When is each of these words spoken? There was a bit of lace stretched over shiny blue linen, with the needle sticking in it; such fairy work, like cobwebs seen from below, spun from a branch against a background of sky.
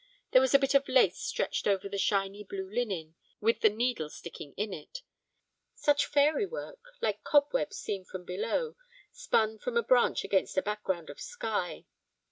There 0.31 0.41
was 0.41 0.55
a 0.55 0.57
bit 0.57 0.73
of 0.73 0.87
lace 0.89 1.19
stretched 1.19 1.67
over 1.67 1.87
shiny 1.95 2.43
blue 2.43 2.67
linen, 2.67 3.13
with 3.39 3.61
the 3.61 3.69
needle 3.69 4.09
sticking 4.09 4.53
in 4.53 4.73
it; 4.73 5.03
such 5.75 6.07
fairy 6.07 6.47
work, 6.47 6.83
like 7.01 7.23
cobwebs 7.23 7.77
seen 7.77 8.03
from 8.03 8.25
below, 8.25 8.75
spun 9.11 9.59
from 9.59 9.77
a 9.77 9.83
branch 9.83 10.23
against 10.23 10.57
a 10.57 10.63
background 10.63 11.11
of 11.11 11.21
sky. 11.21 11.85